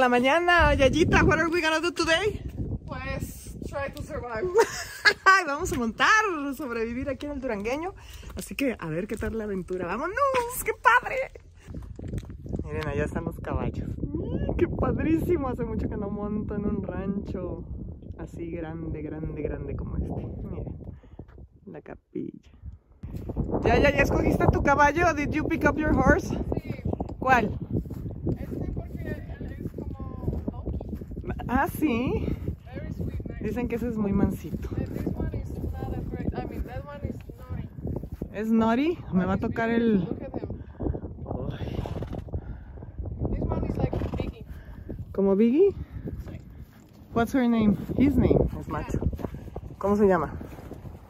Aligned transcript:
La 0.00 0.08
mañana, 0.08 0.72
Yayita. 0.72 1.22
What 1.24 1.38
are 1.40 1.50
we 1.50 1.60
gonna 1.60 1.78
do 1.78 1.92
today? 1.92 2.40
Pues, 2.86 3.54
try 3.68 3.92
to 3.94 4.02
survive. 4.02 4.48
Vamos 5.46 5.70
a 5.74 5.76
montar, 5.76 6.08
sobrevivir 6.56 7.10
aquí 7.10 7.26
en 7.26 7.32
el 7.32 7.40
Durangueño. 7.40 7.92
Así 8.34 8.54
que 8.54 8.78
a 8.78 8.86
ver 8.88 9.06
qué 9.06 9.18
tal 9.18 9.36
la 9.36 9.44
aventura. 9.44 9.84
¡Vámonos! 9.84 10.16
¡Qué 10.64 10.72
padre! 10.72 11.16
Miren, 12.64 12.88
allá 12.88 13.04
están 13.04 13.26
los 13.26 13.38
caballos. 13.40 13.90
¡Ay, 13.90 14.54
¡Qué 14.56 14.68
padrísimo! 14.68 15.48
Hace 15.48 15.66
mucho 15.66 15.86
que 15.86 15.98
no 15.98 16.08
monto 16.08 16.54
en 16.54 16.64
un 16.64 16.82
rancho 16.82 17.62
así 18.18 18.50
grande, 18.50 19.02
grande, 19.02 19.42
grande 19.42 19.76
como 19.76 19.98
este. 19.98 20.26
Miren, 20.48 20.64
la 21.66 21.82
capilla. 21.82 22.50
¿Ya, 23.64 23.78
ya, 23.78 23.90
ya 23.90 24.02
escogiste 24.02 24.46
tu 24.50 24.62
caballo? 24.62 25.12
¿Did 25.12 25.28
you 25.28 25.46
pick 25.46 25.68
up 25.68 25.76
your 25.76 25.94
horse? 25.94 26.28
Sí, 26.28 26.72
¿Cuál? 27.18 27.58
este 28.38 28.72
porque 28.72 29.02
él 29.02 29.24
es 29.40 29.70
como 29.72 30.42
Loki. 30.52 31.32
Ah, 31.52 31.66
sí. 31.66 32.26
Dicen 33.40 33.66
que 33.66 33.74
ese 33.74 33.88
es 33.88 33.96
muy 33.96 34.12
mansito. 34.12 34.68
¿Es 38.32 38.52
Nori? 38.52 38.96
Me 39.12 39.24
va 39.24 39.32
a 39.32 39.36
tocar 39.36 39.68
el... 39.68 40.06
¿Como 45.10 45.34
Biggie? 45.34 45.74
What's 47.14 47.34
her 47.34 47.42
name? 47.48 47.76
His 47.98 48.14
name 48.16 48.38
es 48.60 48.68
macho. 48.68 49.00
¿Cómo 49.78 49.96
se 49.96 50.06
llama? 50.06 50.32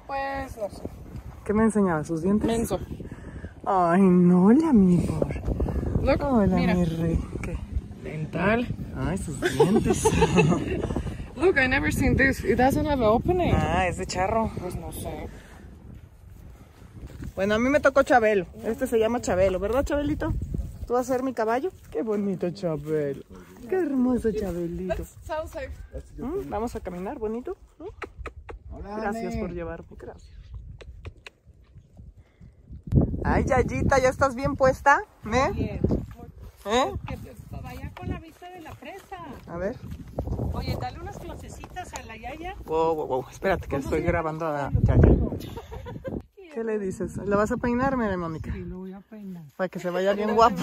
Pues, 0.07 0.57
no 0.57 0.71
sé. 0.71 0.83
¿Qué 1.45 1.53
me 1.53 1.65
enseñaba? 1.65 2.03
¿Sus 2.03 2.23
dientes? 2.23 2.47
Menso. 2.47 2.81
Ay, 3.67 4.01
no, 4.01 4.51
la 4.53 4.73
mi 4.73 4.97
por. 4.97 5.29
Look, 6.03 6.23
Hola, 6.23 6.57
mira. 6.57 6.75
mi 6.75 6.85
rey. 6.87 7.21
¿Qué? 7.43 7.59
Dental. 8.03 8.67
Ay, 9.01 9.19
sus 9.19 9.41
dientes. 9.41 10.05
Look, 11.37 11.59
I 11.59 11.67
never 11.69 11.91
seen 11.91 12.17
this. 12.17 12.45
It 12.45 12.57
doesn't 12.59 12.85
have 12.87 13.01
an 13.01 13.09
opening. 13.09 13.53
ah, 13.55 13.87
es 13.89 13.97
de 13.97 14.07
charro. 14.07 14.51
Pues 14.61 14.77
no 14.77 14.93
sé. 14.93 15.29
Bueno, 17.35 17.55
a 17.55 17.59
mí 17.59 17.71
me 17.71 17.81
tocó 17.81 18.03
Chabelo. 18.03 18.47
Este 18.65 18.87
se 18.87 18.99
llama 18.99 19.21
Chabelo, 19.21 19.59
¿verdad, 19.59 19.85
Chabelito? 19.85 20.35
¿Tú 20.87 20.95
vas 20.95 21.09
a 21.09 21.15
ser 21.15 21.23
mi 21.23 21.33
caballo? 21.33 21.71
Qué 21.91 22.03
bonito 22.03 22.51
Chabelo. 22.51 23.23
Qué 23.69 23.77
hermoso 23.77 24.31
Chabelito. 24.33 25.05
Sound 25.25 25.49
safe. 25.49 25.71
¿Mm? 26.19 26.51
Vamos 26.51 26.75
a 26.77 26.81
caminar, 26.81 27.19
bonito. 27.19 27.57
¿Mm? 27.79 28.81
Gracias 29.01 29.37
por 29.37 29.53
llevarme, 29.53 29.87
gracias. 29.97 30.33
Ay, 33.25 33.45
Yayita, 33.45 33.99
¿ya 34.01 34.09
estás 34.09 34.35
bien 34.35 34.57
puesta? 34.57 34.99
¿Eh? 35.33 35.49
Oye, 35.51 35.81
¿Eh? 36.67 36.93
que 37.07 37.17
te- 37.17 37.35
vaya 37.63 37.91
con 37.97 38.09
la 38.09 38.19
vista 38.21 38.49
de 38.51 38.61
la 38.61 38.73
presa. 38.73 39.17
A 39.47 39.57
ver. 39.57 39.77
Oye, 40.53 40.77
dale 40.81 40.99
unas 41.01 41.19
clasecitas 41.19 41.93
a 41.95 42.03
la 42.05 42.17
Yaya. 42.17 42.55
Wow, 42.67 42.95
wow, 42.95 43.07
wow. 43.07 43.25
Espérate 43.31 43.63
que 43.69 43.77
¿Cómo 43.77 43.83
estoy 43.85 44.03
grabando 44.03 44.47
a? 44.47 44.71
Yaya. 44.83 45.01
¿Qué 46.55 46.65
le 46.65 46.79
dices? 46.81 47.17
¿La 47.19 47.37
vas 47.37 47.53
a 47.53 47.57
peinar, 47.57 47.97
mire, 47.97 48.17
Mónica? 48.17 48.53
Sí, 48.53 48.65
lo 48.65 48.79
voy 48.79 48.93
a 48.93 49.01
peinar. 49.01 49.45
Para 49.57 49.69
que 49.69 49.79
se 49.79 49.89
vaya 49.91 50.13
bien 50.15 50.35
guapo. 50.35 50.57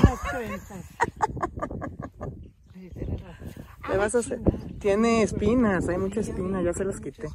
Le 3.90 3.98
vas 3.98 4.16
a 4.16 4.20
hacer... 4.20 4.40
Tiene 4.80 5.23
espinas, 5.23 5.88
hay 5.88 5.98
mucha 5.98 6.20
espina, 6.20 6.62
ya 6.62 6.73
se 6.73 6.84
las 6.84 7.00
quité. 7.00 7.30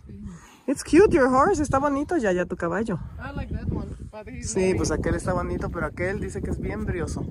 It's 0.67 0.85
cute, 0.85 1.11
your 1.11 1.27
horse. 1.29 1.61
Está 1.63 1.79
bonito, 1.79 2.17
Yaya, 2.19 2.47
tu 2.47 2.57
caballo. 2.57 2.99
I 3.19 3.35
like 3.35 3.53
that 3.55 3.67
one, 3.73 4.43
Sí, 4.43 4.75
pues 4.77 4.91
aquel 4.91 5.15
está 5.17 5.33
bonito, 5.33 5.71
pero 5.71 5.87
aquel 5.87 6.21
dice 6.21 6.41
que 6.43 6.51
es 6.51 6.61
bien 6.61 6.85
brioso. 6.85 7.25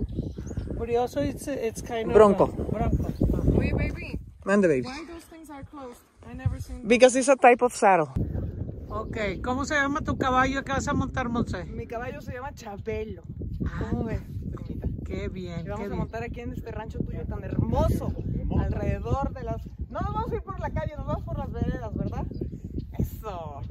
Brioso, 0.81 1.21
it's, 1.21 1.47
it's 1.47 1.81
kind 1.83 2.07
of... 2.07 2.13
Bronco. 2.13 2.47
Bronco. 2.47 3.13
Wait, 3.57 3.75
baby. 3.77 4.19
Mande, 4.45 4.67
baby. 4.67 4.81
Why 4.87 5.05
those 5.05 5.25
things 5.25 5.49
are 5.51 5.63
closed? 5.63 6.01
I 6.27 6.33
never 6.33 6.59
seen 6.59 6.87
Because 6.87 7.15
it's 7.15 7.29
a 7.29 7.35
type 7.35 7.61
of 7.61 7.71
saddle. 7.75 8.09
Ok, 8.89 9.17
¿cómo 9.43 9.63
se 9.65 9.75
llama 9.75 10.01
tu 10.01 10.17
caballo 10.17 10.63
que 10.63 10.71
vas 10.73 10.87
a 10.87 10.93
montar, 10.93 11.29
Monse? 11.29 11.63
Mi 11.65 11.85
caballo 11.85 12.19
se 12.21 12.33
llama 12.33 12.51
Chabelo. 12.53 13.21
¿Cómo 13.89 14.05
ves, 14.05 14.21
primita? 14.53 14.87
Qué 15.05 15.29
bien, 15.29 15.59
Y 15.61 15.63
qué 15.63 15.69
vamos 15.69 15.85
a 15.85 15.87
bien. 15.87 15.99
montar 15.99 16.23
aquí 16.23 16.41
en 16.41 16.51
este 16.53 16.71
rancho 16.71 16.99
tuyo 16.99 17.25
tan 17.25 17.43
hermoso. 17.43 18.11
Alrededor 18.59 19.31
de 19.33 19.43
las... 19.43 19.61
No 19.89 19.99
nos 20.01 20.13
vamos 20.13 20.31
a 20.31 20.35
ir 20.35 20.41
por 20.41 20.59
la 20.59 20.71
calle, 20.71 20.93
nos 20.97 21.05
vamos 21.05 21.23
por 21.23 21.37
las 21.37 21.51
veredas, 21.51 21.93
¿verdad? 21.95 22.25
Eso. 22.97 23.61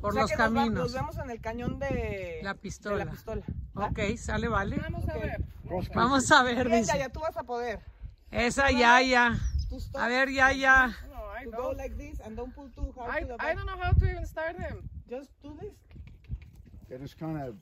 Por 0.00 0.10
O 0.10 0.12
sea 0.14 0.22
los 0.22 0.30
que 0.30 0.36
nos 0.38 0.50
va- 0.50 0.54
caminos. 0.54 0.74
Nos 0.84 0.92
vemos 0.94 1.18
en 1.18 1.30
el 1.30 1.40
cañón 1.40 1.78
de... 1.78 2.38
La 2.42 2.54
pistola. 2.54 2.98
De 2.98 3.04
la 3.04 3.10
pistola. 3.10 3.42
¿va? 3.78 3.86
Ok, 3.88 4.16
sale, 4.16 4.48
vale. 4.48 4.78
Vamos 4.78 5.08
a 5.08 5.14
ver. 5.18 5.44
Vamos 5.94 6.30
a 6.30 6.42
ver, 6.42 6.68
dice. 6.70 6.92
Yaya, 6.96 7.08
tú 7.08 7.20
vas 7.20 7.36
a 7.36 7.42
poder. 7.42 7.80
Esa 8.30 8.70
Yaya. 8.70 9.38
A 9.94 10.08
ver, 10.08 10.28
Yaya. 10.30 10.94
No, 11.10 11.30
I 11.40 11.44
To 11.44 11.50
go 11.50 11.62
don't. 11.62 11.76
like 11.78 11.96
this 11.96 12.20
and 12.20 12.36
don't 12.36 12.54
pull 12.54 12.68
too 12.70 12.92
hard 12.96 13.10
I, 13.10 13.20
to 13.20 13.26
the 13.26 13.34
I 13.34 13.36
back. 13.36 13.56
don't 13.56 13.66
know 13.66 13.76
how 13.78 13.92
to 13.92 14.10
even 14.10 14.26
start 14.26 14.56
him. 14.58 14.88
Just 15.08 15.30
do 15.42 15.56
this. 15.60 15.72
It 16.90 17.00
is 17.02 17.14
kind 17.14 17.40
of 17.40 17.56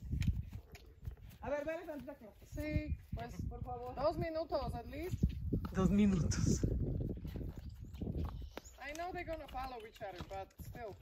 A 1.42 1.50
ver, 1.50 1.62
ven 1.64 1.86
Santa. 1.86 2.14
Sí, 2.54 2.94
pues, 3.14 3.30
por 3.48 3.62
favor. 3.62 3.94
Dos 3.94 4.16
minutos 4.18 4.74
at 4.74 4.86
least. 4.90 5.16
Dos 5.72 5.88
minutos. 5.90 6.64
I 8.82 8.92
know 8.98 9.10
they're 9.12 9.24
gonna 9.24 9.46
follow 9.52 9.78
each 9.88 10.00
other, 10.02 10.22
but 10.28 10.48
still. 10.68 10.96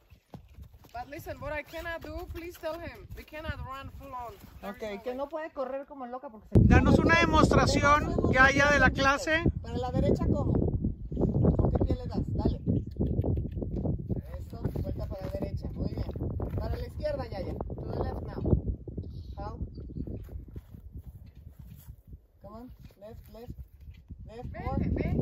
But 0.92 1.08
listen, 1.10 1.38
what 1.40 1.52
I 1.52 1.62
cannot 1.62 2.02
do, 2.02 2.26
please 2.34 2.56
tell 2.60 2.78
him. 2.78 3.06
We 3.16 3.22
cannot 3.22 3.58
run 3.66 3.90
full 3.98 4.12
on. 4.12 4.32
There 4.62 4.70
is 4.70 4.76
Ok, 4.76 4.82
no 4.96 5.02
que 5.02 5.14
no 5.14 5.28
puede 5.28 5.50
correr 5.52 5.86
como 5.86 6.06
loca 6.06 6.28
porque 6.30 6.48
se... 6.52 6.58
Danos 6.66 6.98
una 6.98 7.20
demostración, 7.20 8.32
Yaya, 8.32 8.70
de 8.72 8.78
la 8.78 8.90
clase. 8.90 9.44
Para 9.62 9.76
la 9.76 9.90
derecha, 9.90 10.24
¿cómo? 10.26 10.52
¿Con 10.52 11.70
qué 11.72 11.84
pie 11.84 11.94
le 11.96 12.06
das? 12.06 12.22
Dale. 12.34 12.60
Eso, 14.40 14.62
vuelta 14.82 15.06
para 15.06 15.26
la 15.26 15.32
derecha. 15.32 15.68
Muy 15.74 15.92
bien. 15.92 16.10
Para 16.58 16.76
la 16.76 16.86
izquierda, 16.86 17.26
Yaya. 17.28 17.54
To 17.54 17.74
the 17.74 17.98
left 18.02 18.22
now. 18.22 18.42
How? 19.36 19.58
Come 22.42 22.54
on. 22.54 22.70
Left, 22.98 23.28
left. 23.34 23.52
Left, 24.26 24.52
ven. 24.52 25.16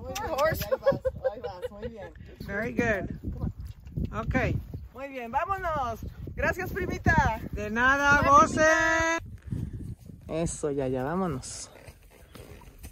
Muy 0.00 0.12
bien, 0.12 0.30
vas, 0.38 0.62
ahí 1.32 1.40
vas. 1.40 1.70
Muy 1.70 1.88
bien. 1.88 2.12
Very 2.46 2.72
good. 2.72 3.33
Ok. 4.14 4.34
Muy 4.94 5.08
bien, 5.08 5.32
vámonos. 5.32 6.06
Gracias, 6.36 6.72
primita. 6.72 7.40
De 7.50 7.68
nada, 7.68 8.22
goce. 8.22 8.64
Eso, 10.28 10.70
Yaya, 10.70 11.02
vámonos. 11.02 11.68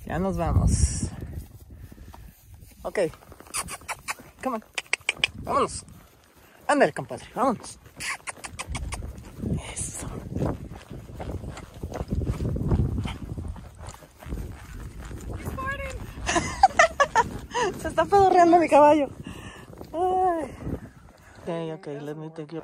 Ya 0.05 0.19
nos 0.19 0.37
vamos. 0.37 1.09
Ok. 2.83 2.99
Come 4.43 4.57
on. 4.57 4.65
Vámonos. 5.45 5.85
Ándale, 6.67 6.93
compadre, 6.93 7.25
vámonos. 7.37 7.79
Eso. 9.73 10.09
Se 17.81 17.89
está 17.89 18.05
pedorreando 18.07 18.59
mi 18.59 18.69
caballo. 18.69 19.09
Ay. 19.93 20.62
Ok, 21.53 21.71
ok, 21.75 21.87
let 22.03 22.17
me 22.17 22.31
take 22.31 22.55
you. 22.55 22.63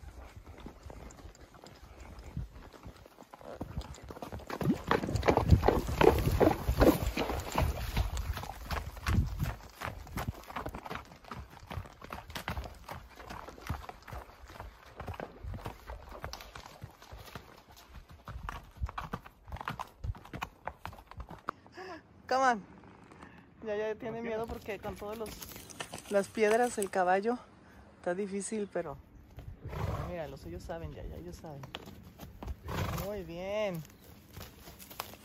Come 22.26 22.42
on. 22.42 22.62
Ya, 23.66 23.76
ya 23.76 23.94
tiene 23.96 24.22
miedo 24.22 24.46
porque 24.46 24.78
con 24.78 24.96
todas 24.96 25.18
las 26.10 26.28
piedras, 26.28 26.78
el 26.78 26.88
caballo, 26.88 27.38
está 27.98 28.14
difícil, 28.14 28.68
pero... 28.72 28.96
Ah, 29.70 30.06
Mira, 30.08 30.28
los 30.28 30.46
ellos 30.46 30.62
saben, 30.62 30.94
ya, 30.94 31.02
ya, 31.04 31.16
ellos 31.16 31.36
saben. 31.36 31.60
Muy 33.04 33.22
bien. 33.24 33.82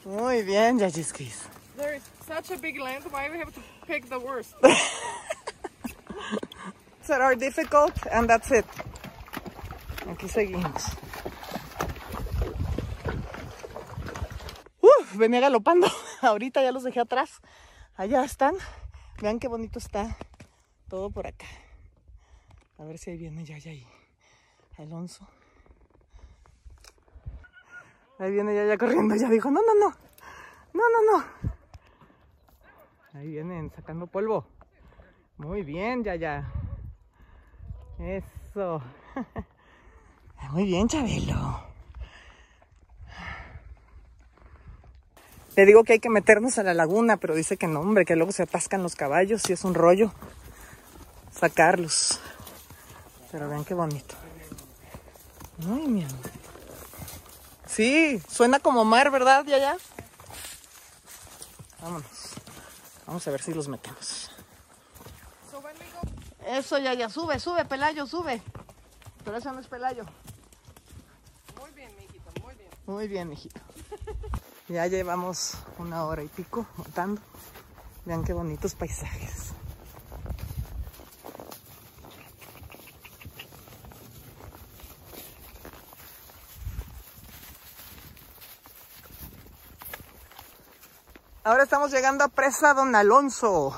Muy 0.06 0.44
bien, 0.44 0.80
Yajiskis. 0.80 1.48
There 1.78 1.96
is 1.96 2.04
such 2.28 2.52
a 2.52 2.58
big 2.60 2.80
land. 2.80 3.06
Why 3.12 3.30
we 3.30 3.38
have 3.40 3.54
to 3.54 3.62
pick 3.88 4.10
the 4.10 4.18
worst? 4.20 4.56
that 7.08 7.22
are 7.22 7.36
difficult 7.36 7.94
and 8.12 8.28
that's 8.28 8.52
it. 8.52 8.66
Aquí 10.10 10.28
seguimos. 10.28 10.84
Uf, 14.82 15.16
venía 15.16 15.40
galopando. 15.40 15.88
Ahorita 16.22 16.62
ya 16.62 16.72
los 16.72 16.84
dejé 16.84 17.00
atrás. 17.00 17.40
Allá 17.96 18.24
están. 18.24 18.56
Vean 19.22 19.40
qué 19.40 19.48
bonito 19.48 19.80
está 19.80 20.18
todo 20.90 21.10
por 21.10 21.28
acá. 21.28 21.48
A 22.84 22.86
ver 22.86 22.98
si 22.98 23.12
ahí 23.12 23.18
viene 23.18 23.46
ya, 23.46 23.58
ya. 23.58 23.72
Alonso. 24.78 25.26
Ahí 28.20 28.30
viene 28.30 28.54
ya, 28.54 28.66
ya 28.66 28.78
corriendo. 28.78 29.16
Ya 29.16 29.30
dijo, 29.30 29.50
no, 29.50 29.62
no, 29.62 29.74
no. 29.74 29.96
No, 30.74 30.84
no, 30.90 31.18
no. 31.18 31.26
Ahí 33.14 33.28
vienen 33.30 33.72
sacando 33.74 34.06
polvo. 34.08 34.46
Muy 35.38 35.64
bien, 35.64 36.04
ya, 36.04 36.16
ya. 36.16 36.52
Eso. 38.00 38.82
Muy 40.52 40.66
bien, 40.66 40.90
Chabelo. 40.90 41.64
Le 45.56 45.66
digo 45.66 45.86
que 45.86 45.94
hay 45.94 46.00
que 46.00 46.10
meternos 46.10 46.58
a 46.58 46.64
la 46.64 46.74
laguna, 46.74 47.16
pero 47.16 47.34
dice 47.34 47.56
que 47.56 47.68
no, 47.68 47.80
hombre, 47.80 48.04
que 48.04 48.18
luego 48.18 48.34
se 48.34 48.44
atascan 48.44 48.84
los 48.84 48.98
caballos 48.98 49.50
y 49.50 49.54
es 49.54 49.64
un 49.64 49.74
rollo 49.74 50.12
sacarlos. 51.32 52.20
Pero 53.34 53.50
vean 53.50 53.66
qué 53.66 53.74
bonito. 53.74 54.14
Ay, 55.62 55.88
mi 55.88 56.04
amor. 56.04 56.20
Sí, 57.66 58.22
suena 58.30 58.60
como 58.60 58.86
mar, 58.86 59.10
¿verdad, 59.10 59.44
Yaya? 59.44 59.76
Vámonos. 61.82 62.36
Vamos 63.08 63.28
a 63.28 63.32
ver 63.32 63.42
si 63.42 63.52
los 63.56 63.68
metemos. 63.68 64.30
Eso, 66.46 66.78
Yaya, 66.78 67.10
sube, 67.10 67.40
sube, 67.40 67.66
Pelayo, 67.66 68.06
sube. 68.06 68.40
Pero 69.26 69.38
eso 69.38 69.52
no 69.52 69.62
es 69.62 69.68
Pelayo. 69.68 70.06
muy 71.60 71.72
bien, 71.72 71.90
mijito, 71.96 72.42
muy 72.44 72.54
bien. 72.54 72.70
Muy 72.86 73.08
bien, 73.08 73.30
mijito. 73.30 73.60
Ya 74.68 74.86
llevamos 74.86 75.56
una 75.80 76.06
hora 76.06 76.22
y 76.22 76.28
pico 76.28 76.68
montando. 76.78 77.20
Vean 78.06 78.24
qué 78.24 78.34
bonitos 78.34 78.76
paisajes. 78.76 79.54
Ahora 91.46 91.64
estamos 91.64 91.92
llegando 91.92 92.24
a 92.24 92.30
Presa 92.30 92.74
Don 92.74 92.96
Alonso. 92.96 93.74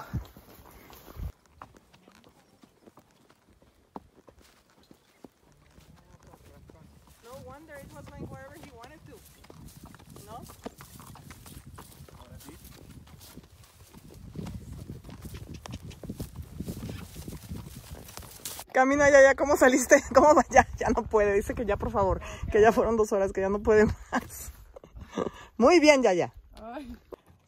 Camina 18.72 19.10
ya, 19.10 19.22
ya, 19.24 19.34
¿cómo 19.36 19.58
saliste? 19.58 20.04
¿Cómo 20.14 20.36
va? 20.36 20.44
Ya, 20.52 20.68
ya 20.78 20.90
no 20.90 21.02
puede. 21.02 21.34
Dice 21.34 21.56
que 21.56 21.66
ya, 21.66 21.78
por 21.78 21.92
favor, 21.92 22.22
que 22.52 22.62
ya 22.62 22.72
fueron 22.72 22.96
dos 22.96 23.12
horas, 23.12 23.32
que 23.32 23.42
ya 23.42 23.50
no 23.50 23.64
puede 23.64 23.86
más. 23.86 24.52
Muy 25.58 25.80
bien, 25.80 26.04
ya, 26.04 26.14
ya. 26.14 26.32
Ay, 26.62 26.96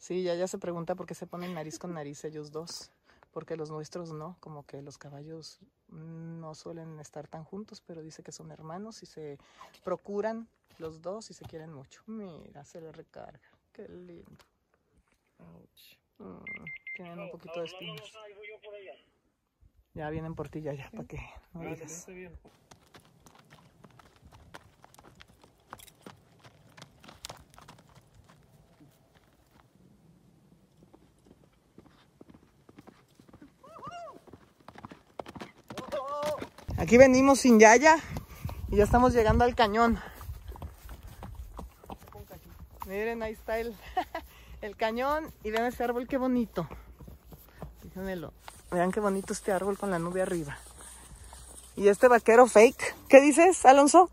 Sí, 0.08 0.22
ya, 0.22 0.34
ya 0.34 0.48
se 0.48 0.56
pregunta 0.56 0.94
por 0.94 1.04
qué 1.04 1.12
se 1.12 1.26
ponen 1.26 1.52
nariz 1.52 1.78
con 1.78 1.92
nariz 1.92 2.24
ellos 2.24 2.50
dos. 2.50 2.90
Porque 3.30 3.56
los 3.56 3.70
nuestros 3.70 4.10
no, 4.10 4.38
como 4.40 4.64
que 4.64 4.80
los 4.80 4.96
caballos 4.96 5.60
no 5.88 6.54
suelen 6.54 6.98
estar 6.98 7.28
tan 7.28 7.44
juntos, 7.44 7.82
pero 7.86 8.00
dice 8.00 8.22
que 8.22 8.32
son 8.32 8.50
hermanos 8.50 9.02
y 9.02 9.06
se 9.06 9.36
procuran 9.84 10.48
los 10.78 11.02
dos 11.02 11.30
y 11.30 11.34
se 11.34 11.44
quieren 11.44 11.74
mucho. 11.74 12.02
Mira, 12.06 12.64
se 12.64 12.80
le 12.80 12.90
recarga. 12.90 13.50
Qué 13.74 13.86
lindo. 13.86 14.46
Mm, 16.16 16.64
tienen 16.96 17.18
un 17.18 17.30
poquito 17.30 17.60
de 17.60 17.66
espinas. 17.66 18.00
Ya 19.92 20.08
vienen 20.08 20.34
por 20.34 20.48
ti, 20.48 20.62
ya, 20.62 20.72
ya, 20.72 20.90
para 20.90 21.04
que 21.04 21.20
no 21.52 21.60
digas. 21.60 22.06
Aquí 36.88 36.96
venimos 36.96 37.40
sin 37.40 37.60
Yaya 37.60 37.98
y 38.70 38.76
ya 38.76 38.84
estamos 38.84 39.12
llegando 39.12 39.44
al 39.44 39.54
cañón. 39.54 40.00
Miren, 42.86 43.22
ahí 43.22 43.34
está 43.34 43.58
el, 43.58 43.76
el 44.62 44.74
cañón 44.74 45.30
y 45.44 45.50
vean 45.50 45.66
ese 45.66 45.84
árbol, 45.84 46.08
qué 46.08 46.16
bonito. 46.16 46.66
Fíjenmelo. 47.82 48.32
Vean 48.70 48.90
qué 48.90 49.00
bonito 49.00 49.34
este 49.34 49.52
árbol 49.52 49.76
con 49.76 49.90
la 49.90 49.98
nube 49.98 50.22
arriba. 50.22 50.56
Y 51.76 51.88
este 51.88 52.08
vaquero 52.08 52.46
fake, 52.46 52.94
¿qué 53.10 53.20
dices, 53.20 53.66
Alonso? 53.66 54.08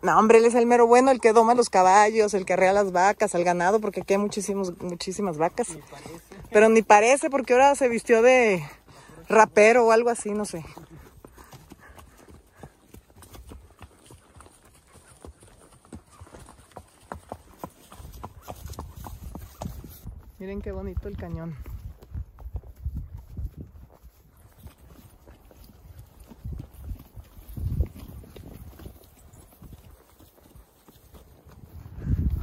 No, 0.00 0.18
hombre, 0.18 0.38
él 0.38 0.46
es 0.46 0.54
el 0.54 0.64
mero 0.64 0.86
bueno, 0.86 1.10
el 1.10 1.20
que 1.20 1.34
doma 1.34 1.52
los 1.52 1.68
caballos, 1.68 2.32
el 2.32 2.46
que 2.46 2.54
arrea 2.54 2.72
las 2.72 2.90
vacas, 2.90 3.34
al 3.34 3.44
ganado, 3.44 3.82
porque 3.82 4.00
aquí 4.00 4.14
hay 4.14 4.18
muchísimos, 4.18 4.80
muchísimas 4.80 5.36
vacas. 5.36 5.76
Pero 6.50 6.70
ni 6.70 6.80
parece, 6.80 7.28
porque 7.28 7.52
ahora 7.52 7.74
se 7.74 7.90
vistió 7.90 8.22
de 8.22 8.66
rapero 9.28 9.84
o 9.84 9.92
algo 9.92 10.08
así, 10.08 10.30
no 10.30 10.46
sé. 10.46 10.64
Miren 20.38 20.62
qué 20.62 20.70
bonito 20.70 21.08
el 21.08 21.16
cañón. 21.16 21.56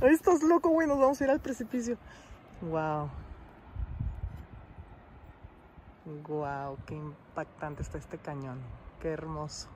Estás 0.01 0.43
loco, 0.43 0.69
güey. 0.69 0.87
Nos 0.87 0.99
vamos 0.99 1.21
a 1.21 1.23
ir 1.23 1.29
al 1.29 1.39
precipicio. 1.39 1.97
Wow. 2.61 3.09
Wow, 6.27 6.77
qué 6.85 6.95
impactante 6.95 7.81
está 7.81 7.97
este 7.97 8.17
cañón. 8.17 8.59
Qué 9.01 9.09
hermoso. 9.09 9.74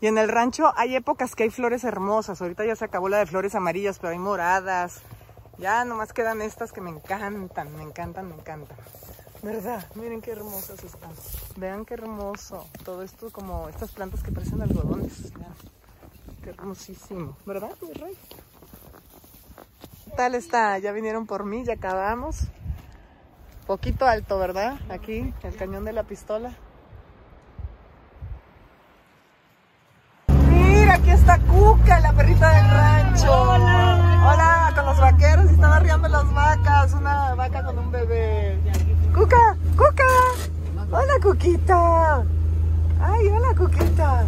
Y 0.00 0.08
en 0.08 0.18
el 0.18 0.28
rancho 0.28 0.72
hay 0.76 0.94
épocas 0.94 1.34
que 1.34 1.44
hay 1.44 1.50
flores 1.50 1.84
hermosas. 1.84 2.40
Ahorita 2.42 2.64
ya 2.64 2.76
se 2.76 2.84
acabó 2.84 3.08
la 3.08 3.18
de 3.18 3.26
flores 3.26 3.54
amarillas, 3.54 3.98
pero 3.98 4.12
hay 4.12 4.18
moradas. 4.18 5.00
Ya 5.58 5.84
nomás 5.84 6.12
quedan 6.12 6.42
estas 6.42 6.72
que 6.72 6.80
me 6.80 6.90
encantan, 6.90 7.74
me 7.76 7.82
encantan, 7.82 8.28
me 8.28 8.34
encantan. 8.34 8.76
¿Verdad? 9.42 9.86
Miren 9.94 10.20
qué 10.20 10.32
hermosas 10.32 10.82
están. 10.84 11.12
Vean 11.56 11.84
qué 11.84 11.94
hermoso. 11.94 12.66
Todo 12.84 13.02
esto 13.02 13.30
como 13.30 13.68
estas 13.68 13.92
plantas 13.92 14.22
que 14.22 14.32
parecen 14.32 14.60
algodones. 14.60 15.32
Qué 16.42 16.50
hermosísimo. 16.50 17.36
¿Verdad, 17.46 17.70
mi 17.80 17.92
rey? 17.92 18.16
¿Qué 20.04 20.10
tal 20.10 20.34
está? 20.34 20.78
Ya 20.78 20.92
vinieron 20.92 21.26
por 21.26 21.44
mí, 21.44 21.64
ya 21.64 21.74
acabamos. 21.74 22.48
Poquito 23.66 24.06
alto, 24.06 24.38
¿verdad? 24.38 24.78
Aquí, 24.90 25.32
el 25.42 25.56
cañón 25.56 25.84
de 25.84 25.92
la 25.92 26.04
pistola. 26.04 26.54
Aquí 31.06 31.10
está 31.12 31.38
Cuca, 31.38 32.00
la 32.00 32.12
perrita 32.12 32.50
del 32.50 32.70
rancho. 32.70 33.32
Hola. 33.32 34.22
Hola, 34.26 34.72
con 34.74 34.86
los 34.86 34.98
vaqueros 34.98 35.50
y 35.50 35.54
están 35.54 35.72
arriando 35.72 36.08
las 36.08 36.32
vacas. 36.34 36.94
Una 36.94 37.34
vaca 37.34 37.64
con 37.64 37.78
un 37.78 37.90
bebé. 37.92 38.58
Cuca, 39.14 39.56
Cuca. 39.76 40.04
Hola, 40.90 41.14
Cuquita. 41.22 42.24
Ay, 43.00 43.28
hola, 43.28 43.54
Cuquita. 43.56 44.26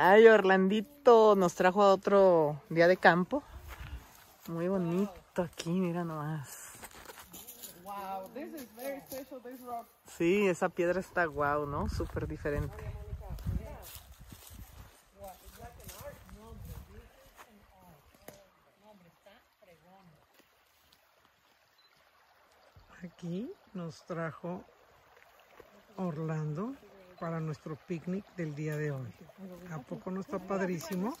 Ay, 0.00 0.26
Orlandito 0.26 1.36
nos 1.36 1.54
trajo 1.54 1.82
a 1.82 1.92
otro 1.92 2.60
día 2.70 2.88
de 2.88 2.96
campo. 2.96 3.42
Muy 4.48 4.68
bonito 4.68 5.42
aquí, 5.42 5.70
mira 5.70 6.04
nomás. 6.04 6.71
This 8.34 8.52
is 8.54 8.68
very 8.76 9.00
special, 9.00 9.40
this 9.40 9.60
rock. 9.60 9.86
Sí, 10.06 10.46
esa 10.46 10.68
piedra 10.68 11.00
está 11.00 11.24
guau, 11.26 11.66
¿no? 11.66 11.88
Súper 11.88 12.26
diferente. 12.26 12.74
Aquí 23.04 23.52
nos 23.74 24.04
trajo 24.04 24.62
Orlando 25.96 26.74
para 27.18 27.40
nuestro 27.40 27.76
picnic 27.76 28.24
del 28.36 28.54
día 28.54 28.76
de 28.76 28.92
hoy. 28.92 29.12
¿A 29.72 29.78
poco 29.78 30.10
no 30.10 30.20
está 30.20 30.38
padrísimo? 30.38 31.16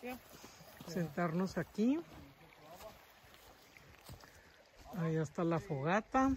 Sentarnos 0.86 1.58
aquí. 1.58 2.00
Ahí 4.98 5.16
está 5.16 5.44
la 5.44 5.58
fogata. 5.58 6.30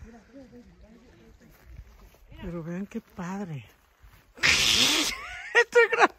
Pero 2.41 2.63
vean 2.63 2.85
qué 2.85 3.01
padre. 3.01 3.65
Estoy 4.41 5.83
gra- 5.91 6.11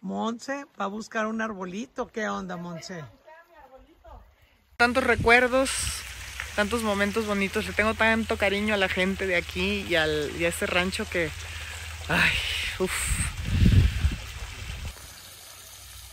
Monse 0.00 0.66
va 0.80 0.86
a 0.86 0.88
buscar 0.88 1.26
un 1.26 1.40
arbolito. 1.40 2.08
¿Qué 2.08 2.28
onda, 2.28 2.56
Monse? 2.56 3.04
Tantos 4.76 5.04
recuerdos 5.04 5.70
tantos 6.56 6.82
momentos 6.82 7.26
bonitos. 7.26 7.66
Le 7.66 7.72
tengo 7.72 7.94
tanto 7.94 8.36
cariño 8.36 8.74
a 8.74 8.76
la 8.76 8.88
gente 8.88 9.26
de 9.26 9.36
aquí 9.36 9.86
y, 9.88 9.94
al, 9.94 10.30
y 10.38 10.44
a 10.44 10.48
ese 10.48 10.66
rancho 10.66 11.08
que. 11.08 11.30
Ay, 12.08 12.32
uff. 12.78 12.92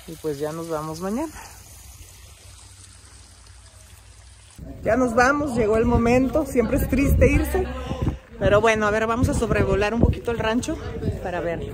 Y 0.07 0.13
pues 0.15 0.39
ya 0.39 0.51
nos 0.51 0.69
vamos 0.69 0.99
mañana. 1.01 1.33
Ya 4.83 4.95
nos 4.95 5.13
vamos, 5.13 5.55
llegó 5.55 5.77
el 5.77 5.85
momento. 5.85 6.45
Siempre 6.45 6.77
es 6.77 6.87
triste 6.87 7.31
irse. 7.31 7.67
Pero 8.39 8.61
bueno, 8.61 8.87
a 8.87 8.91
ver, 8.91 9.05
vamos 9.05 9.27
a 9.29 9.33
sobrevolar 9.33 9.93
un 9.93 9.99
poquito 9.99 10.31
el 10.31 10.39
rancho 10.39 10.77
para 11.21 11.41
honey. 11.41 11.71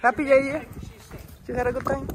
Happy 0.00 0.24
Yeye. 0.24 0.66
You 1.48 1.54
had 1.54 1.66
a 1.66 1.72
good 1.72 1.84
time? 1.84 2.06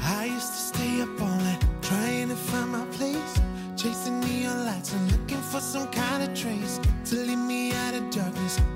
I 0.00 0.26
used 0.26 0.52
to 0.52 0.58
stay 0.58 1.00
up 1.00 1.20
all 1.20 1.26
night 1.26 1.64
trying 1.82 2.28
to 2.28 2.36
find 2.36 2.70
my 2.70 2.84
place, 2.96 3.40
chasing 3.76 4.20
neon 4.20 4.66
lights 4.66 4.92
and 4.92 5.10
looking 5.10 5.42
for 5.42 5.60
some 5.60 5.88
kind 5.88 6.22
of 6.22 6.32
trace 6.34 6.80
to 7.06 7.16
lead 7.16 7.36
me 7.36 7.72
out 7.72 7.94
of 7.94 8.08
darkness. 8.10 8.73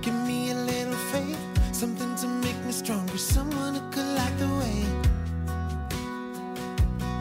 Stronger, 2.79 3.19
someone 3.19 3.75
who 3.75 3.81
could 3.91 4.07
light 4.15 4.35
the 4.39 4.47
way. 4.61 4.85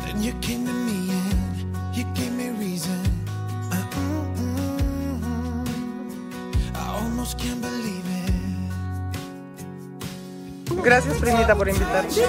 Then 0.06 0.22
you 0.22 0.34
came 0.40 0.66
to 0.66 0.74
me 0.74 1.10
and 1.10 1.98
you 1.98 2.04
gave 2.14 2.32
me 2.34 2.50
reason. 2.50 3.02
Uh, 3.72 3.76
mm, 3.98 4.36
mm, 4.38 5.20
mm. 5.26 5.68
I 6.76 6.86
almost 7.02 7.40
can't 7.40 7.60
believe 7.62 8.06
it. 8.06 8.34
Gracias, 10.84 11.18
primita, 11.18 11.56
por 11.56 11.68
invitarme. 11.68 12.10
te 12.12 12.24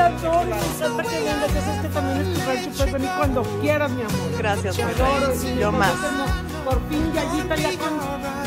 adoro, 0.00 0.44
me 0.44 0.56
encanta 0.56 1.02
que 1.02 1.18
vengas, 1.18 1.54
ya 1.54 1.60
sabes 1.62 1.80
que 1.82 1.88
también 1.88 2.16
es 2.22 2.28
tu 2.32 2.40
rancho, 2.46 2.70
puedes 2.76 2.92
venir 2.92 3.10
cuando 3.18 3.42
quieras, 3.60 3.90
mi 3.90 4.02
amor. 4.02 4.38
Gracias, 4.38 4.76
Te 4.76 4.82
adoro, 4.84 5.34
sí, 5.34 5.56
Yo 5.58 5.72
más. 5.72 5.94
no, 5.94 6.26
Por 6.64 6.80
fin, 6.88 7.12
Yayita, 7.12 7.56
ya 7.56 7.70
con, 7.78 7.98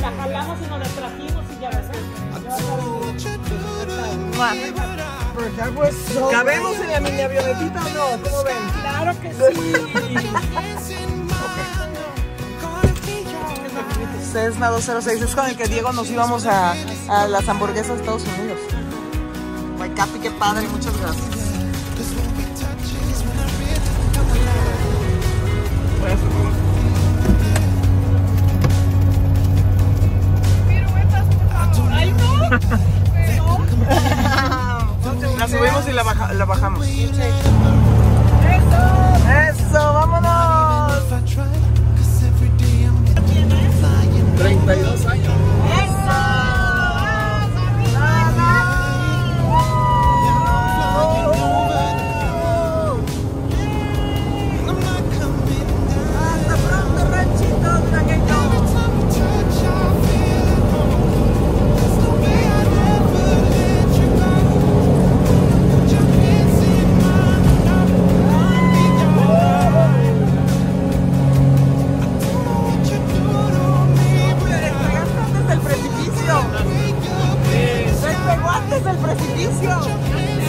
la 0.01 0.11
jalamos 0.17 0.57
y 0.61 0.69
nos 0.69 0.79
la 0.79 0.87
trajimos 0.87 1.43
y 1.51 1.61
ya 1.61 1.69
ves. 1.69 2.94
¿Cabemos 6.31 6.75
en 6.77 6.91
la 6.91 6.99
mini 6.99 7.21
avionetita 7.21 7.85
o 7.85 7.89
no? 7.89 8.23
¿Cómo 8.23 8.43
ven? 8.43 8.57
Claro 8.81 9.13
que 9.21 9.33
sí. 9.33 9.41
Cessna 14.31 14.69
206 14.69 15.21
es 15.21 15.35
con 15.35 15.47
el 15.47 15.55
que 15.55 15.67
Diego 15.67 15.93
nos 15.93 16.09
íbamos 16.09 16.45
a, 16.45 16.73
a 17.07 17.27
las 17.27 17.47
hamburguesas 17.47 17.95
de 17.95 18.01
Estados 18.01 18.23
Unidos. 18.23 18.59
Capi, 19.95 20.19
qué 20.19 20.31
padre, 20.31 20.67
muchas 20.67 20.97
gracias. 20.99 21.34
Baja- 36.25 36.33
la 36.33 36.45
bajamos. 36.45 37.54
Precipicio. 79.55 79.95
hands 80.11 80.44